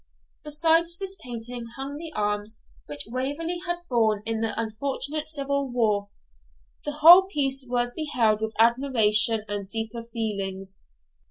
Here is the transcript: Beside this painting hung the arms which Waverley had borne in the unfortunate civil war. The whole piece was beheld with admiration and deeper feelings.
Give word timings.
Beside 0.43 0.85
this 0.99 1.15
painting 1.19 1.65
hung 1.75 1.95
the 1.97 2.11
arms 2.15 2.57
which 2.87 3.03
Waverley 3.05 3.59
had 3.67 3.81
borne 3.87 4.23
in 4.25 4.41
the 4.41 4.59
unfortunate 4.59 5.29
civil 5.29 5.71
war. 5.71 6.09
The 6.85 6.91
whole 7.01 7.27
piece 7.27 7.67
was 7.69 7.93
beheld 7.93 8.41
with 8.41 8.55
admiration 8.57 9.45
and 9.47 9.69
deeper 9.69 10.01
feelings. 10.11 10.81